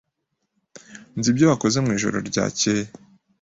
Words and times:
Nzi 1.17 1.27
ibyo 1.31 1.45
wakoze 1.51 1.77
mwijoro 1.83 2.17
ryakeye. 2.29 2.85